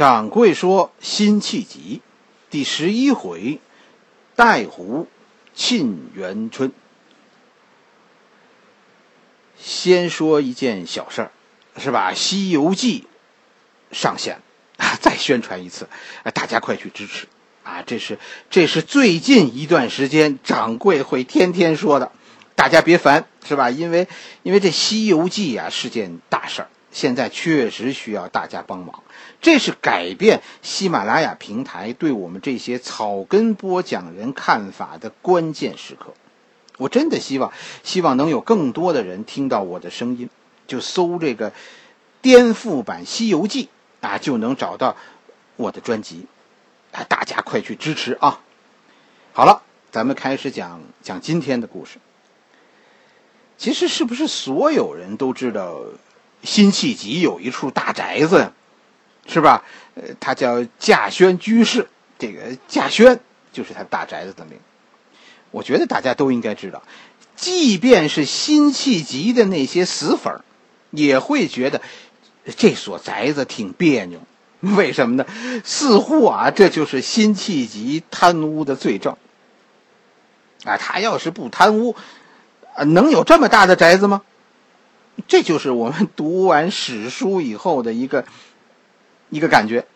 [0.00, 2.00] 掌柜说：“辛弃疾，
[2.48, 3.60] 第十一回，
[4.34, 5.06] 带湖
[5.54, 6.72] 沁园春。”
[9.60, 11.32] 先说一件小事儿，
[11.76, 12.12] 是吧？
[12.14, 13.08] 《西游记》
[13.94, 14.40] 上线
[14.78, 15.86] 啊， 再宣传一次，
[16.32, 17.26] 大家快去支持
[17.62, 17.82] 啊！
[17.86, 22.10] 这是这是最近一段时间掌柜会天天说的，
[22.54, 23.68] 大家别烦，是吧？
[23.68, 24.08] 因为
[24.44, 26.68] 因为这《西游记》啊是件大事儿。
[26.92, 29.04] 现在确实需要大家帮忙，
[29.40, 36.12] 这是改变喜马拉雅平台对我们这些草根播讲人看法的关键时刻。
[36.76, 40.28] 我真的希望，希望能有更多的人听到我的声音，
[40.66, 41.52] 就搜这个
[42.22, 43.68] 颠覆版《西游记》
[44.06, 44.96] 啊，就能找到
[45.56, 46.26] 我的专辑。
[46.92, 48.40] 啊，大家快去支持啊！
[49.32, 51.98] 好了，咱们开始讲讲今天的故事。
[53.56, 55.80] 其实，是不是所有人都知道？
[56.42, 58.52] 辛弃疾有一处大宅子呀，
[59.32, 59.62] 是吧？
[59.94, 61.88] 呃，他叫稼轩居士，
[62.18, 63.20] 这个稼轩
[63.52, 64.58] 就是他大宅子的名。
[65.52, 66.82] 我觉得大家都应该知道，
[67.36, 70.42] 即便是辛弃疾的那些死粉
[70.90, 71.80] 也会觉得
[72.56, 74.20] 这所宅子挺别扭。
[74.60, 75.24] 为什么呢？
[75.64, 79.16] 似乎啊，这就是辛弃疾贪污的罪证。
[80.64, 81.96] 啊，他要是不贪污，
[82.74, 84.20] 啊，能有这么大的宅子吗？
[85.26, 88.24] 这就是我们读完史书以后的一个
[89.30, 89.86] 一个感觉，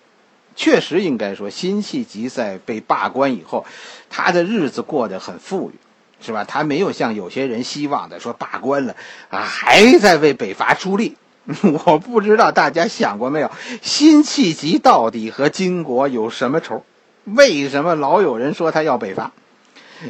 [0.56, 3.66] 确实应该说，辛弃疾在被罢官以后，
[4.08, 5.74] 他的日子过得很富裕，
[6.20, 6.44] 是吧？
[6.44, 8.96] 他没有像有些人希望的说罢官了
[9.28, 11.16] 啊，还在为北伐出力。
[11.84, 13.50] 我不知道大家想过没有，
[13.82, 16.84] 辛弃疾到底和金国有什么仇？
[17.24, 19.32] 为什么老有人说他要北伐？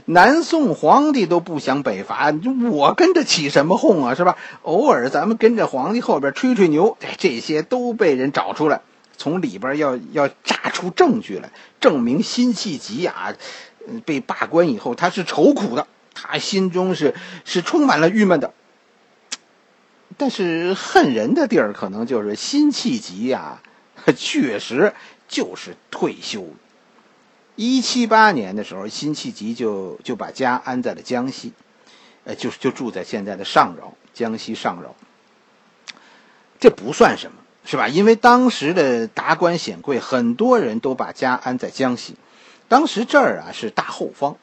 [0.05, 2.33] 南宋皇帝都不想北伐，
[2.71, 4.37] 我跟着起什么哄啊，是吧？
[4.63, 8.81] 偶尔咱们跟着皇帝后边吹吹牛，这些都被人找出来，
[9.17, 13.35] 从里边要要炸出证据来，证明辛弃疾啊，
[14.05, 18.53] 被罢官以后他是愁苦的，他心中是是充满了郁闷的。
[20.17, 23.61] 但是恨人的地儿可能就是辛弃疾呀，
[24.17, 24.95] 确实
[25.27, 26.47] 就是退休。
[27.57, 31.53] 一七八年的时候，辛弃疾就就把家安在了江西，
[32.25, 34.95] 呃，就就住在现在的上饶，江西上饶。
[36.59, 37.89] 这不算什么，是吧？
[37.89, 42.17] 因为当时的达官显贵很多人都把家安在江西，
[42.69, 44.37] 当时这儿啊是大后方。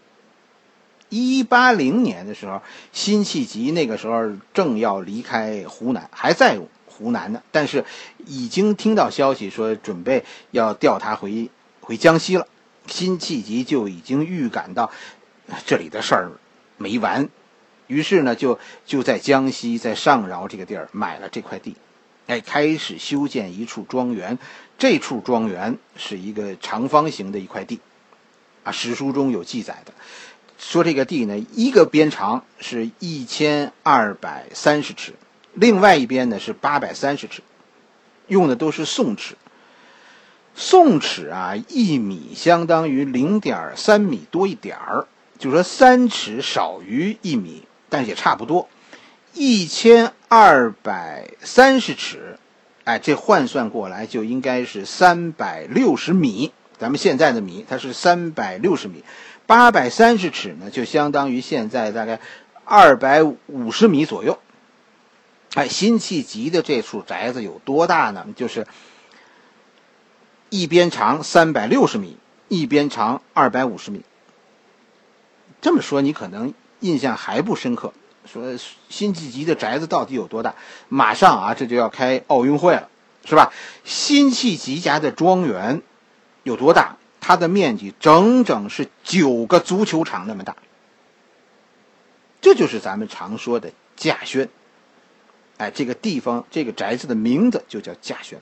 [1.10, 2.62] 一八零年的时候，
[2.94, 7.86] 辛弃疾那个时候正要离开湖南，还在湖南呢，但是
[8.26, 11.50] 已经听到消息说准备要调他回
[11.82, 12.48] 回江西了。
[12.88, 14.90] 辛弃疾就已经预感到
[15.66, 16.32] 这里的事儿
[16.78, 17.30] 没完，
[17.88, 21.76] 于是呢，就就在江西在上饶这个地儿买了这块地，
[22.32, 24.40] 哎，开始修建一处庄园。
[24.78, 27.82] 这处庄园是一个长方形的一块地，
[28.64, 29.92] 啊，史书中有记载的，
[30.58, 35.14] 说这个地呢，一个边长是一千二百三十尺，
[35.54, 37.42] 另外一边呢是八百三十尺，
[38.28, 39.36] 用的都是宋尺。
[40.56, 45.06] 宋尺啊，一米相当于零点三米多一点儿，
[45.38, 48.70] 就说三尺少于一米，但也差不多。
[49.34, 52.40] 一千二百三十尺，
[52.86, 56.54] 哎，这换算过来就应该是三百六十米。
[56.78, 59.04] 咱们现在的米，它是三百六十米。
[59.46, 62.22] 八百三十尺呢，就相当于现在大概
[62.64, 64.40] 二百五十米左右。
[65.56, 68.26] 哎，辛弃疾的这处宅子有多大呢？
[68.34, 68.66] 就是。
[70.50, 74.04] 一边长三百六十米，一边长二百五十米。
[75.60, 77.94] 这么说你可能印象还不深刻。
[78.26, 78.44] 说
[78.90, 80.56] 辛弃疾的宅子到底有多大？
[80.90, 82.90] 马上啊，这就要开奥运会了，
[83.26, 83.52] 是吧？
[83.84, 85.82] 辛弃疾家的庄园
[86.44, 86.98] 有多大？
[87.20, 90.56] 它的面积整整是九个足球场那么大。
[92.42, 94.50] 这就是咱们常说的稼轩。
[95.58, 98.40] 哎，这个地方这个宅子的名字就叫稼轩。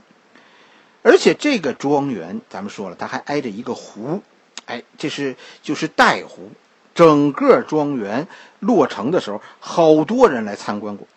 [1.01, 4.21] 而且这个庄园，咱们说了，它还挨着一个湖，
[4.65, 6.51] 哎，这是就是带湖。
[6.99, 8.27] 整个庄园
[8.59, 11.07] 落成的时候，好多人来参观过，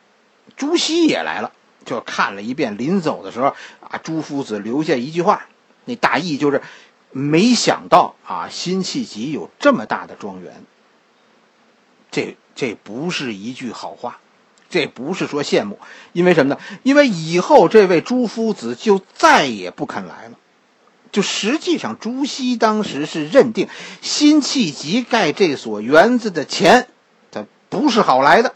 [0.56, 1.50] 朱熹也来了，
[1.84, 2.78] 就看了一遍。
[2.78, 3.48] 临走的时候，
[3.80, 5.46] 啊，朱夫子留下一句话，
[5.84, 6.62] 那大意就是：
[7.10, 10.62] 没想到啊，辛弃疾有这么大的庄园。
[12.12, 14.20] 这这不是一句好话。
[14.70, 15.80] 这不是说羡慕，
[16.12, 16.60] 因为什么呢？
[16.84, 20.38] 因为以后这位朱夫子就再也不肯来了。
[21.12, 23.68] 就实际上，朱熹当时是认定
[24.00, 26.88] 辛弃疾盖这所园子的钱，
[27.30, 28.54] 他不是好来的。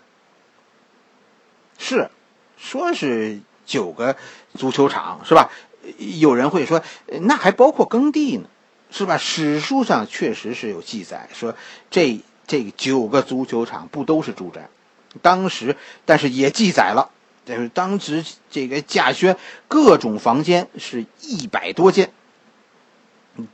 [1.79, 2.11] 是，
[2.57, 4.17] 说是九个
[4.55, 5.51] 足球场是吧？
[5.99, 6.83] 有人会说，
[7.21, 8.49] 那还包括耕地呢，
[8.91, 9.19] 是吧？
[9.19, 11.55] 史书上确实是有记载说，
[11.91, 14.71] 这这九个足球场不都是住宅？
[15.21, 15.77] 当时，
[16.07, 17.11] 但是也记载了，
[17.45, 19.37] 就是当时这个稼轩
[19.69, 22.11] 各种房间是一百多间。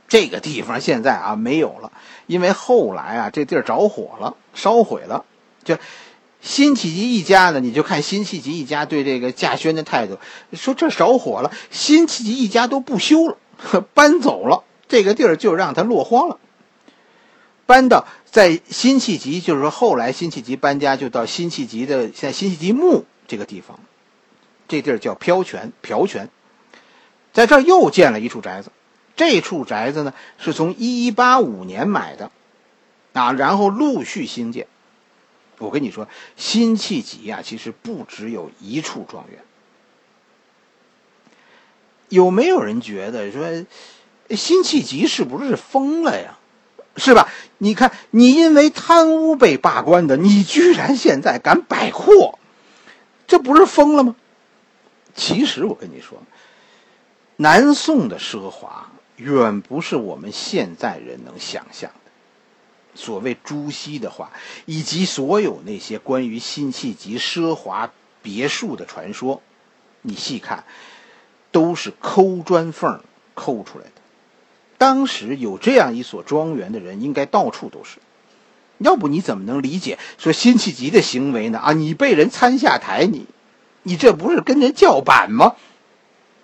[0.07, 1.91] 这个地方现在啊没有了，
[2.27, 5.25] 因为后来啊这地儿着火了，烧毁了。
[5.63, 5.77] 就
[6.41, 10.19] 辛弃疾一家呢，你就看辛弃疾一家对这个稼轩的态度，
[10.53, 13.37] 说这着火了，辛弃疾一家都不修了，
[13.93, 16.39] 搬走了，这个地儿就让他落荒了。
[17.65, 23.79] 搬到在辛弃疾，就是说后来辛弃疾搬家就到辛弃疾的现在辛弃疾墓这个地方，
[24.67, 26.29] 这地儿叫飘泉，朴泉，
[27.31, 28.69] 在这儿又建了一处宅子。
[29.15, 32.31] 这处宅子呢，是从一八五年买的，
[33.13, 34.67] 啊，然后陆续兴建。
[35.59, 39.39] 我跟你说，辛弃疾呀，其实不只有一处庄园。
[42.09, 43.65] 有没有人觉得说，
[44.35, 46.37] 辛弃疾是不是疯了呀？
[46.97, 47.29] 是吧？
[47.59, 52.39] 你看，你因为贪污被罢官的，你居然现在敢摆阔，
[53.25, 54.15] 这不是疯了吗？
[55.15, 56.21] 其实我跟你说，
[57.37, 58.91] 南宋的奢华。
[59.17, 62.11] 远不是我们现在人能想象的。
[62.95, 64.31] 所谓朱熹的话，
[64.65, 69.41] 以及所有那些关于辛弃疾奢华别墅的传说，
[70.01, 70.63] 你细看，
[71.51, 73.01] 都是抠砖缝
[73.33, 73.91] 抠出来的。
[74.77, 77.99] 当时有这样一所庄园的人，应该到处都是。
[78.79, 81.59] 要不你怎么能理解说辛弃疾的行为呢？
[81.59, 83.25] 啊，你被人参下台，你，
[83.83, 85.55] 你这不是跟人叫板吗？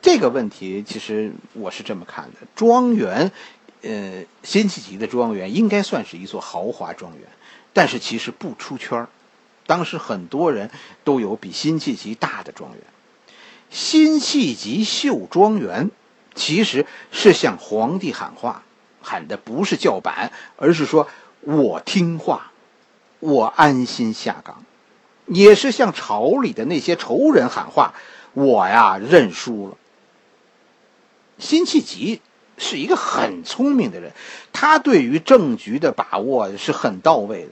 [0.01, 3.31] 这个问题其实我是这么看的：庄园，
[3.81, 7.28] 呃，辛弃疾的庄园应该算是一座豪华庄园，
[7.74, 9.07] 但是其实不出圈
[9.68, 10.72] 当时很多人
[11.04, 12.81] 都有比辛弃疾大的庄园。
[13.69, 15.92] 辛弃疾秀庄园，
[16.34, 18.63] 其实是向皇帝喊话，
[19.02, 21.07] 喊的不是叫板，而是说
[21.42, 22.52] 我听话，
[23.19, 24.63] 我安心下岗，
[25.28, 27.94] 也是向朝里的那些仇人喊话，
[28.34, 29.78] 我呀认输了。
[31.40, 32.22] 辛弃疾
[32.58, 34.12] 是一个很聪明的人，
[34.54, 37.52] 他对于政局的把握是很到位的，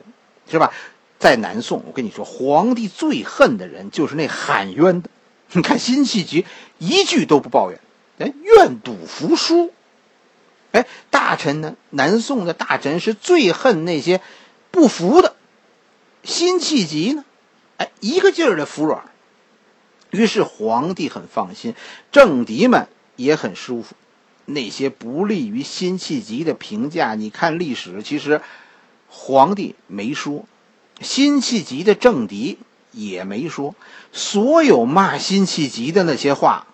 [0.52, 0.72] 是吧？
[1.18, 5.10] 在南宋，我跟你说，皇帝最恨的人就是那喊冤的。
[5.54, 6.46] 你看辛弃疾
[6.78, 7.80] 一句都不抱怨，
[8.20, 9.74] 哎，愿赌服输。
[10.74, 11.76] 哎，大臣呢？
[11.90, 14.22] 南宋的大臣是最恨那些
[14.70, 15.36] 不服的。
[16.24, 17.24] 辛弃疾呢？
[17.78, 19.10] 哎，一个劲儿的服软。
[20.12, 21.74] 于是皇帝很放心，
[22.12, 22.88] 政敌们。
[23.18, 23.96] 也很舒服，
[24.46, 28.42] 那些不利于辛弃疾的评价，你看历史，其实
[29.10, 30.46] 皇帝没说，
[31.02, 32.58] 辛弃疾的政敌
[32.92, 33.76] 也没说，
[34.14, 36.68] 所有骂辛弃疾的那些话，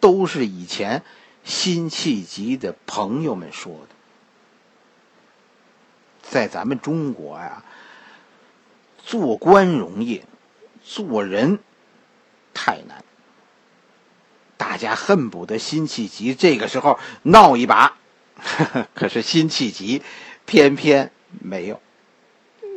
[0.00, 1.02] 都是以前
[1.44, 3.88] 辛弃疾的朋友们说的。
[6.22, 7.62] 在咱们中国呀，
[9.04, 10.22] 做官容易，
[10.82, 11.58] 做人
[12.54, 13.04] 太难。
[14.62, 17.96] 大家恨不得辛弃疾这个时候闹一把，
[18.94, 20.02] 可是辛弃疾
[20.46, 21.10] 偏偏
[21.40, 21.80] 没有。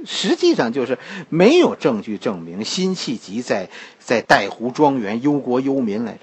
[0.04, 0.98] 实际上就是
[1.30, 6.22] 没有证据证明辛弃疾在在带湖庄园忧国忧民来着。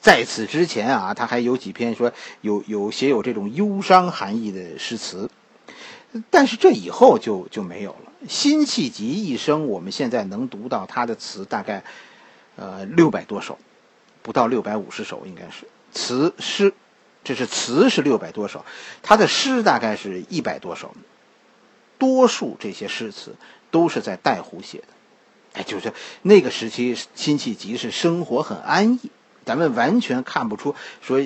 [0.00, 2.12] 在此之前啊，他还有几篇说
[2.42, 5.30] 有有写有这种忧伤含义的诗词，
[6.28, 8.12] 但是这以后就就没有了。
[8.28, 11.82] 辛弃疾一生，我们现在能读到他的词大概
[12.56, 13.58] 呃六百多首。
[14.30, 15.66] 不到六百五十首，应该是。
[15.90, 16.72] 词诗，
[17.24, 18.64] 这是词是六百多首，
[19.02, 20.94] 他的诗大概是一百多首，
[21.98, 23.34] 多数这些诗词
[23.72, 24.86] 都是在带湖写的，
[25.54, 29.10] 哎，就是那个时期辛弃疾是生活很安逸，
[29.44, 31.20] 咱们完全看不出说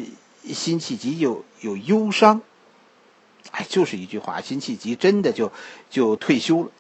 [0.47, 2.41] 辛弃疾有有忧伤，
[3.51, 5.53] 哎，就是一句话，辛弃疾真的就
[5.91, 6.71] 就退休了，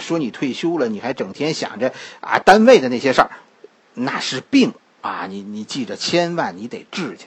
[0.00, 1.92] 说你退休了，你还整天想着
[2.22, 3.30] 啊单位的那些事儿，
[3.92, 4.72] 那是病。
[5.06, 7.26] 啊，你你记着，千万你得治去。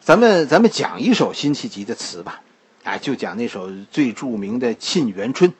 [0.00, 2.42] 咱们咱们讲一首辛弃疾的词吧，
[2.82, 5.50] 啊，就讲那首最著名的《沁园春》。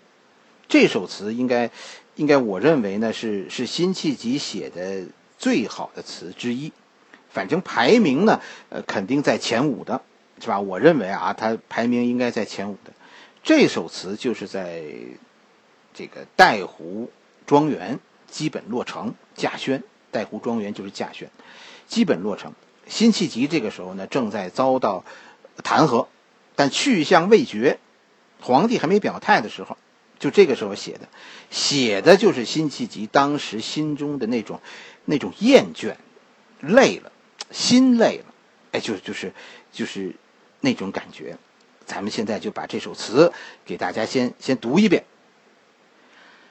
[0.69, 1.71] 这首词应该
[2.17, 5.07] 应该，我认为呢是是辛弃疾写的
[5.39, 6.73] 最好的词之一。
[7.29, 8.41] 反正排名呢，
[8.71, 10.01] 呃，肯定在前五的，
[10.41, 10.61] 是吧？
[10.61, 12.93] 我认为啊，它排名应该在前五的。
[13.43, 14.83] 这首词就是在
[15.93, 17.11] 这个带湖
[17.47, 18.01] 庄园。
[18.33, 21.29] 基本落成，稼轩带湖庄园就是稼轩，
[21.87, 22.55] 基本落成。
[22.89, 25.05] 辛弃疾这个时候呢，正在遭到
[25.63, 26.07] 弹劾，
[26.57, 27.79] 但去向未决，
[28.41, 29.77] 皇帝还没表态的时候，
[30.19, 31.09] 就这个时候写的，
[31.51, 34.61] 写的就是辛弃疾当时心中的那种
[35.05, 35.95] 那种厌倦，
[36.61, 37.13] 累了，
[37.51, 38.35] 心累了，
[38.73, 39.33] 哎，就就是
[39.71, 40.17] 就是
[40.61, 41.37] 那种感觉。
[41.85, 43.33] 咱们现在就把这首词
[43.67, 45.05] 给大家先先读一遍：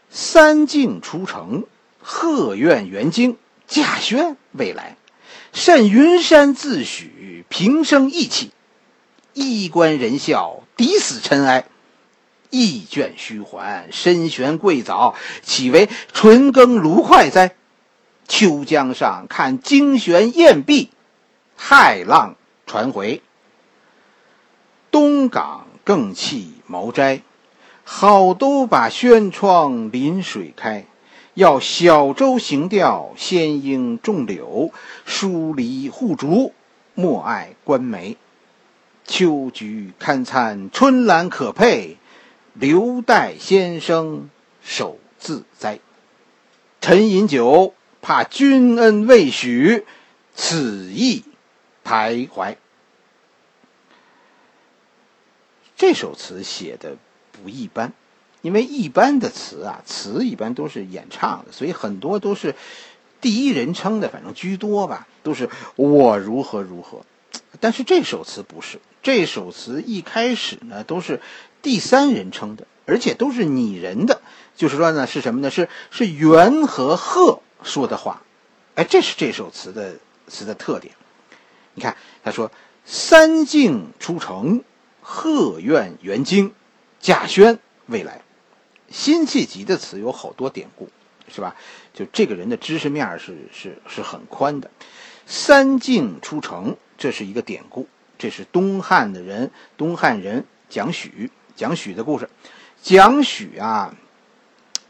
[0.09, 1.65] 三晋出城，
[2.01, 4.97] 贺苑元京，稼轩未来。
[5.53, 8.51] 慎云山自诩，平生意气；
[9.33, 11.65] 衣冠人笑，抵死尘埃。
[12.49, 17.55] 意倦虚还，身悬桂藻，岂为春耕芦快哉？
[18.27, 20.89] 秋江上看惊悬雁壁，
[21.59, 23.21] 骇浪传回。
[24.89, 27.21] 东港更弃茅斋，
[27.83, 30.85] 好都把轩窗临水开。
[31.33, 34.71] 要小舟行钓，先应种柳；
[35.05, 36.53] 疏篱护竹，
[36.93, 38.17] 莫爱观梅。
[39.05, 41.97] 秋菊堪餐，春兰可佩。
[42.53, 44.29] 留待先生
[44.61, 45.79] 手自栽。
[46.81, 49.85] 臣饮酒，怕君恩未许，
[50.35, 51.23] 此意
[51.85, 52.57] 徘徊。
[55.77, 56.97] 这首词写的
[57.31, 57.93] 不一般，
[58.41, 62.55] 因为一般的词啊，词一般都是演唱的，所以很多都是
[63.21, 67.05] 第一人称的，反正居多吧，都是我如何如何。
[67.59, 71.21] 但是这首词不是，这首词一开始呢都是
[71.61, 74.21] 第三人称的，而且都是拟人的，
[74.55, 75.49] 就是说呢是什么呢？
[75.49, 78.21] 是是元和贺说的话，
[78.75, 79.95] 哎，这是这首词的
[80.27, 80.93] 词的特点。
[81.73, 82.51] 你看，他说
[82.85, 84.63] 三径出城。
[85.03, 86.53] 贺苑元京，
[87.01, 87.57] 稼轩
[87.87, 88.21] 未来，
[88.91, 90.89] 辛弃疾的词有好多典故，
[91.27, 91.55] 是吧？
[91.93, 94.69] 就这个人的知识面是是是很宽的。
[95.25, 102.29] 三晋出城，这是一个典故，这是东汉的人，东汉人蒋许，蒋许的故事。
[102.81, 103.95] 蒋许啊，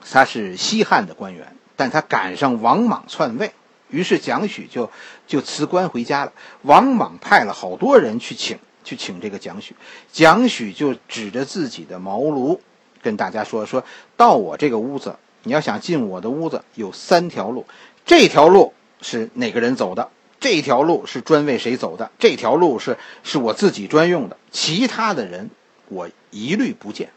[0.01, 3.51] 他是西汉的官员，但他赶上王莽篡位，
[3.89, 4.89] 于是蒋许就
[5.27, 6.33] 就辞官回家了。
[6.63, 8.57] 王莽派了好多人去请。
[8.83, 9.75] 去请这个蒋许，
[10.11, 12.59] 蒋许就指着自己的茅庐，
[13.01, 13.83] 跟大家说：“说
[14.15, 17.65] 到我这个屋子，你要想进我的屋子，有三条路。
[18.05, 20.09] 这条路是哪个人走的？
[20.39, 22.11] 这条路是专为谁走的？
[22.17, 24.37] 这条路是是我自己专用的。
[24.51, 25.49] 其他的人，
[25.87, 27.09] 我一律不见。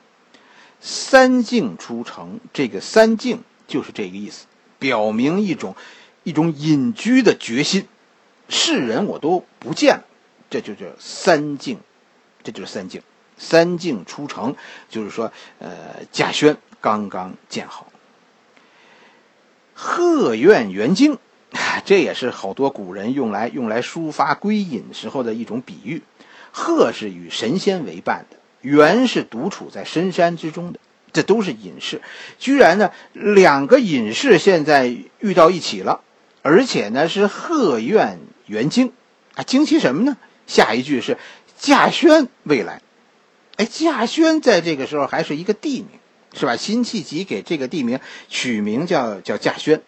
[0.81, 4.47] 三境出城，这个三境就是这个意思，
[4.79, 5.75] 表明一种
[6.23, 7.89] 一种隐居的决心。
[8.49, 10.05] 世人我都不见了。”
[10.51, 11.81] 这就叫三境，
[12.45, 13.03] 这就是三境。
[13.37, 14.55] 三境出城，
[14.89, 17.89] 就是说，呃，稼轩刚刚建好。
[19.75, 21.19] 贺苑元京，
[21.85, 26.03] 这也是好多古人用来用来抒发归隐时候的一种比喻。
[26.53, 30.79] 贺是与神仙为伴的，元是独处在深山之中的，
[31.13, 32.01] 这都是隐士。
[32.39, 36.03] 居然呢，两个隐士现在遇到一起了，
[36.43, 38.93] 而且呢是贺苑元京
[39.35, 40.17] 啊，惊奇什么呢？
[40.47, 41.19] 下一句是
[41.59, 42.81] 稼轩未来，
[43.57, 45.89] 哎，稼轩在这个时候还是一个地名，
[46.33, 46.57] 是吧？
[46.57, 49.81] 辛弃疾给这个地名取名叫叫稼轩，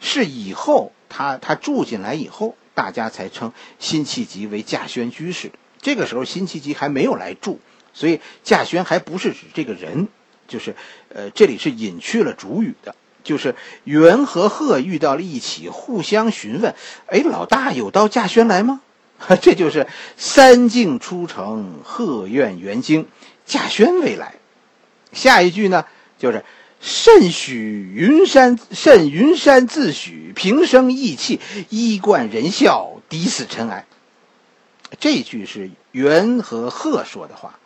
[0.00, 5.50] 是以后他他住进来以后，大家才称辛弃疾为稼轩居士。
[5.80, 7.60] 这个时候辛弃疾还没有来住，
[7.94, 10.08] 所以稼轩还不是指这个人，
[10.46, 10.74] 就是
[11.08, 16.74] 呃，这里是隐去了主语的，就是元和鹤遇到了一起，互相询问，
[17.06, 18.82] 哎，老大有到稼轩来吗？
[19.42, 23.06] 这就是三径出城，鹤苑元京，
[23.46, 24.34] 稼轩未来。
[25.12, 25.84] 下一句呢，
[26.18, 26.44] 就是
[26.80, 33.86] 甚许云山，甚云山自许平生意气，衣冠人笑，抵死尘埃。
[35.00, 37.58] 这句是元和鹤说的话。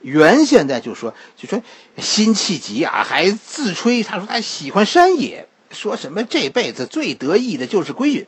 [0.00, 1.62] 元现在就说，就说
[1.98, 8.26] 辛弃疾啊，还自吹，他说他喜欢山野，说什么这辈子最得意的就是归隐。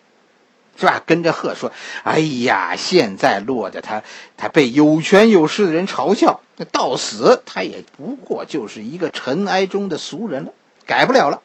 [0.78, 1.02] 是吧？
[1.06, 1.73] 跟着贺说
[2.04, 4.02] ：“哎呀，现在落得他，
[4.37, 10.52] 他被有权有势的人嘲笑，那到死他也不过就是一个尘埃中的俗人了，
[10.85, 11.40] 改不了了。”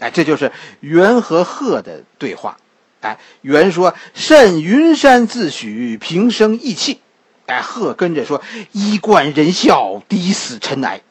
[0.00, 2.56] 哎，这就是元和贺的对话。
[3.02, 7.00] 哎，元说：“甚云山自诩平生义气。”
[7.46, 8.42] 哎，贺跟着说
[8.72, 11.02] ：“衣冠人笑，抵死尘埃。”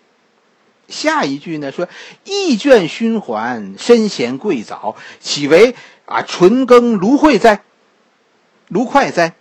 [0.88, 1.88] 下一句呢说
[2.25, 5.75] ：“意倦熏还，身衔桂藻，岂为？”
[6.10, 7.62] 啊，纯耕芦荟哉，
[8.68, 9.36] 芦快哉。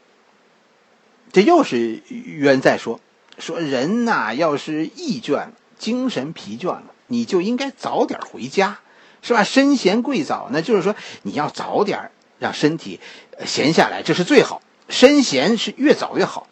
[1.33, 3.01] 这又是元在说，
[3.39, 8.81] 说人呐，要是意倦了，精神疲倦了，你就应该早点回家，
[9.23, 9.45] 是吧？
[9.45, 13.01] 身闲贵早呢，就是说你要早点让身体
[13.47, 14.61] 闲下来，这是最好。
[14.91, 16.47] 身闲是越早越好。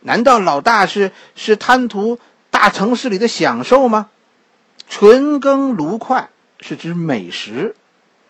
[0.00, 2.18] 难道老大是是贪图
[2.50, 4.08] 大城市里的享受吗？
[4.88, 6.30] 纯耕芦快
[6.60, 7.76] 是指美食。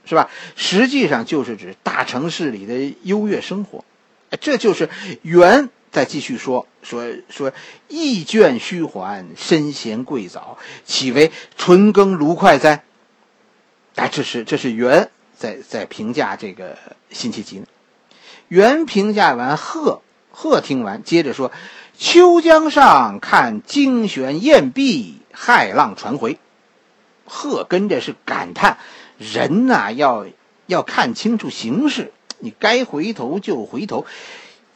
[0.06, 0.30] 是吧？
[0.56, 3.84] 实际上就是指大城市里的优越生活。
[4.40, 4.90] 这就是
[5.22, 7.52] 元再继续说说说，
[7.88, 12.82] 意倦虚缓，身闲贵早，岂为纯耕卢快哉？
[13.94, 16.76] 哎，这是这是元在在评价这个
[17.10, 17.62] 辛弃疾。
[18.48, 21.52] 元评价完，贺贺听完，接着说
[21.96, 26.38] ：“秋江上看惊悬雁壁，骇浪传回。”
[27.24, 28.78] 贺跟着是感叹：
[29.18, 30.26] 人呐，要
[30.66, 32.12] 要看清楚形势。
[32.38, 34.04] 你该回头就回头，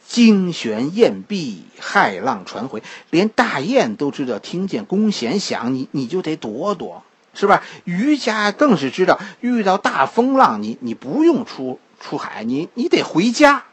[0.07, 2.81] 惊悬雁壁，骇浪传回，
[3.11, 7.03] 连大雁都知道听见弓弦响，你你就得躲躲，
[7.35, 7.63] 是吧？
[7.83, 13.65] 渔家更是知道，遇到大风浪，你你不用出出海，你你得回家。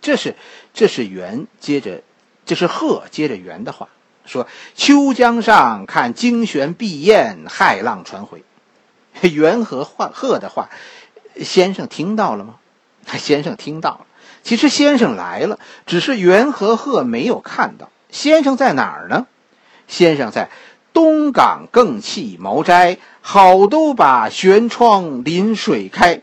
[0.00, 0.36] 这是
[0.72, 2.02] 这是元接着，
[2.46, 3.88] 这是鹤接着元的话
[4.24, 8.42] 说：“秋江上看惊悬碧雁，骇浪传回。”
[9.32, 10.68] 元和鹤鹤的话，
[11.42, 12.56] 先生听到了吗？
[13.18, 14.06] 先生听到了，
[14.42, 17.90] 其实先生来了，只是元和鹤没有看到。
[18.10, 19.26] 先生在哪儿呢？
[19.88, 20.48] 先生在
[20.92, 26.22] 东港更砌茅斋，好都把悬窗临水开。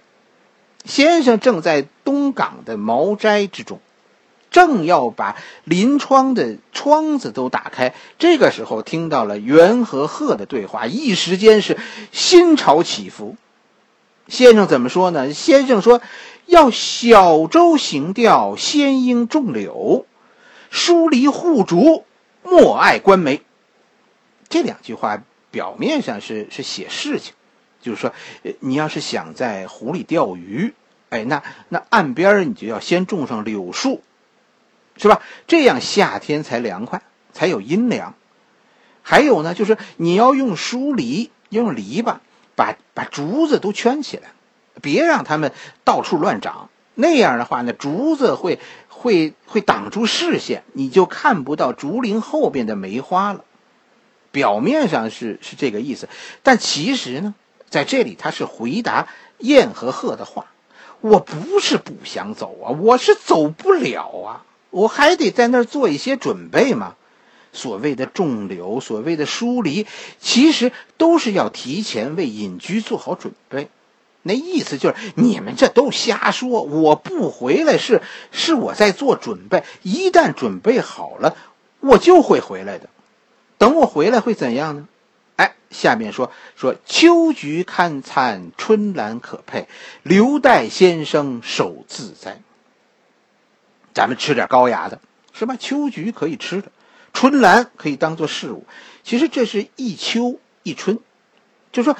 [0.84, 3.80] 先生正在东港的茅斋之中，
[4.54, 7.94] 正要把临窗的窗子都打开。
[8.18, 11.78] 这个时候听到了元和鹤的对话，一时间是
[12.14, 13.36] 心潮起伏。
[14.30, 15.34] 先生怎么说呢？
[15.34, 16.00] 先生说。
[16.46, 20.06] 要小舟行钓，先应种柳；
[20.70, 22.04] 疏篱护竹，
[22.44, 23.42] 莫爱观梅。
[24.50, 27.34] 这两句话表面上是是写事情，
[27.82, 28.14] 就是说，
[28.60, 30.74] 你要是想在湖里钓鱼，
[31.10, 34.02] 哎，那那岸边你就要先种上柳树，
[34.98, 35.22] 是吧？
[35.48, 38.14] 这样夏天才凉快，才有阴凉。
[39.02, 42.18] 还有呢，就是你要用疏篱，用篱笆
[42.56, 44.32] 把把竹子都圈起来。
[44.82, 45.52] 别让他们
[45.84, 53.46] 到处乱长，那样的话呢，竹子会会会挡住视线，你就看不到竹林后边的梅花了。
[54.32, 56.10] 表面上是是这个意思，
[56.41, 57.36] 但其实呢，
[57.70, 59.08] 在这里他是回答
[59.39, 60.48] 燕和鹤的话。
[61.02, 66.96] 我不是不想走啊，我是走不了啊，我还得在那儿做一些准备嘛。
[67.56, 69.86] 所谓的种柳，所谓的疏离，
[70.20, 73.70] 其实都是要提前为隐居做好准备。
[74.24, 81.36] 那意思就是你们这都瞎说，我不回来是是我在做准备，一旦准备好了，
[81.80, 82.90] 我就会回来的。
[83.60, 84.88] 等我回来会怎样呢？
[85.36, 89.68] 哎，下面说说秋菊堪餐，春兰可佩，
[90.02, 92.42] 留待先生手自栽。
[93.93, 94.99] 咱们吃点高雅的，
[95.34, 95.56] 是吧？
[95.60, 96.71] 秋菊可以吃的，
[97.13, 98.65] 春兰可以当做事物。
[99.03, 100.99] 其实这是一秋一春，
[101.71, 101.97] 就说。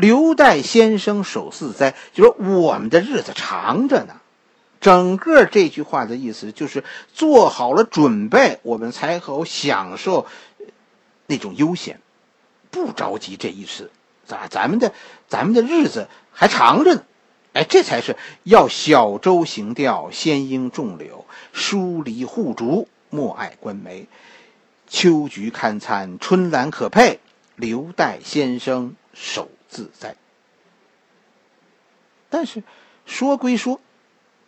[0.00, 4.20] 留待先生守四灾，就说我们的日子长着呢。
[4.80, 10.28] 整个这句话的意思就是做好了准备，我们才好享受
[11.26, 12.00] 那种悠闲，
[12.70, 13.90] 不着急这一次。
[14.24, 14.92] 咱咱们的
[15.26, 17.02] 咱们的日子还长着呢。
[17.58, 24.06] 哎，这才是要小舟行钓，先应种柳；疏篱护竹，莫爱观梅。
[24.86, 27.18] 秋菊堪餐，春兰可佩，
[27.56, 29.48] 留待先生守。
[29.68, 30.16] 自在，
[32.30, 32.62] 但是
[33.04, 33.80] 说归说，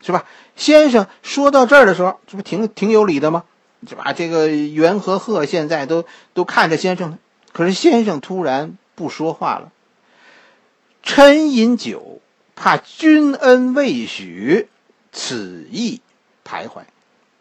[0.00, 0.24] 是吧？
[0.56, 3.44] 先生说到这儿的时候，这不挺挺有理的吗？
[3.86, 4.14] 是吧？
[4.14, 7.18] 这个元和鹤现在都都看着先生呢，
[7.52, 9.72] 可是先生突然不说话了。
[11.02, 12.19] 沉饮酒，
[12.62, 14.68] 怕君恩未许，
[15.12, 16.02] 此意
[16.46, 16.82] 徘徊。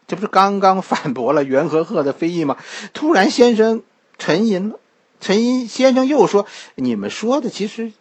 [0.06, 2.56] 这不是刚刚反驳了元和鹤的非议吗？
[2.94, 3.82] 突然先生
[4.16, 4.80] 沉吟了。
[5.20, 7.92] 沉吟先生又说：“你们说的其实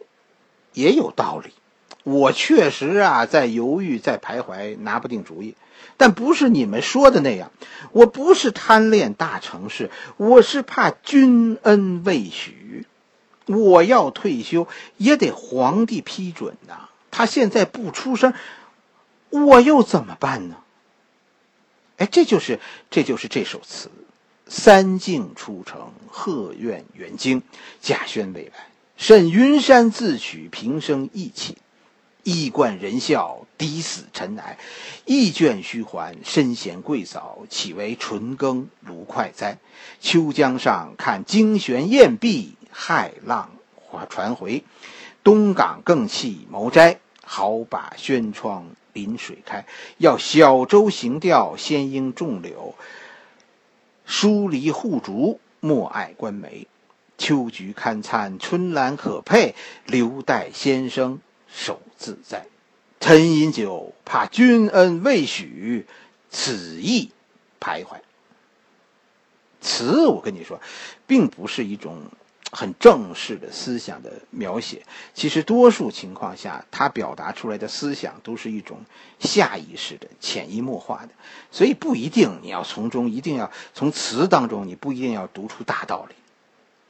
[0.71, 1.51] 也有道理，
[2.03, 5.55] 我确实啊在犹豫，在徘徊，拿不定主意。
[5.97, 7.51] 但不是你们说的那样，
[7.91, 12.85] 我不是贪恋大城市，我是怕君恩未许。
[13.45, 16.88] 我要退休也得皇帝批准呐。
[17.19, 18.33] 他现在不出声，
[19.29, 20.55] 我又怎么办呢？
[21.97, 23.91] 哎，这就是这就是这首词。”
[24.47, 27.43] 三径出城，鹤苑远京，
[27.81, 28.67] 贾轩未来。
[28.95, 31.57] 沈云山自取平生意气，
[32.23, 34.57] 衣冠人笑，抵死尘埃。
[35.03, 39.57] 意倦虚还，身闲贵早，岂为纯耕卢快哉？
[39.99, 44.63] 秋江上看惊悬雁壁，骇浪花传回。
[45.21, 46.97] 东港更弃茅斋，
[47.31, 49.63] 好把轩窗临水开。
[49.99, 52.73] 要小舟行钓，先应种柳。
[54.07, 56.65] 疏篱护竹，莫爱观梅；
[57.19, 59.53] 秋菊堪餐，春兰可佩，
[59.85, 62.47] 留待先生守自在。
[62.99, 65.85] 沉饮酒，怕君恩未许，
[66.31, 67.11] 此意
[67.61, 67.97] 徘徊。
[69.61, 70.59] 词，我跟你说，
[71.05, 72.01] 并不是一种
[72.51, 74.83] 很正式的思想的描写。
[75.13, 78.79] 其实，多数情况下，他表达出来的思想都是一种
[79.19, 81.09] 下意识的、潜移默化的。
[81.51, 86.15] 所以，不一定你要从中一定要从词当中，你不一定要读出大道理，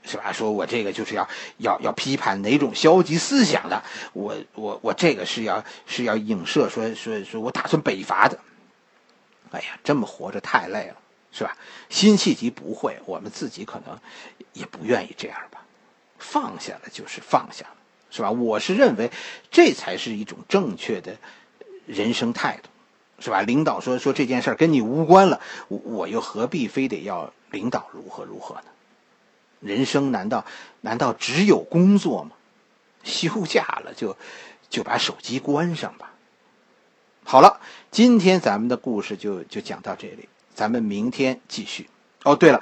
[0.10, 0.32] 是吧？
[0.32, 8.40] 说我这个就是要要要批判哪种消极思想的，我我我这个是要是要影射说说说我打算北伐的。
[9.52, 10.96] 哎呀，这么活着太累了。
[11.32, 11.56] 是吧？
[11.90, 14.00] 辛弃疾不会，我们自己可能
[14.54, 15.64] 也不愿意这样吧。
[16.18, 17.76] 放下了就是放下了，
[18.12, 18.32] 是吧？
[18.32, 19.12] 我是认为
[19.50, 21.16] 这才是一种正确的
[21.86, 22.70] 人生态度，
[23.20, 23.42] 是吧？
[23.42, 28.64] 领导说说这件事跟你无关了，我又何必非得要领导如何如何呢？
[29.62, 30.46] 人生难道
[30.82, 32.32] 难道只有工作吗？
[33.04, 34.18] 休假了就
[34.70, 36.14] 就把手机关上吧。
[37.24, 37.62] 好了，
[37.92, 40.28] 今天咱们的故事就就讲到这里。
[40.60, 41.90] 咱们明天继续。
[42.26, 42.62] 哦，对了，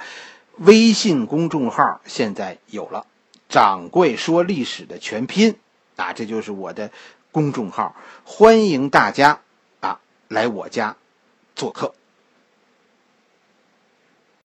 [0.58, 3.04] 微信公众号现在有了
[3.50, 5.56] “掌柜说历史”的全拼
[5.96, 6.92] 啊，这就是我的
[7.32, 9.40] 公众号，欢迎大家
[9.80, 10.94] 啊来我家
[11.56, 11.92] 做客。